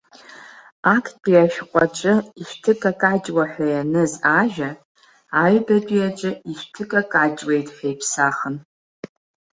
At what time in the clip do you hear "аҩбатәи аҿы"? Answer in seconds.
5.43-6.31